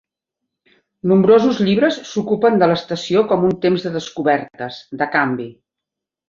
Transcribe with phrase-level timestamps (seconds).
[1.11, 5.49] Nombrosos llibres s'ocupen de l'estació com un temps de descobertes, de canvi.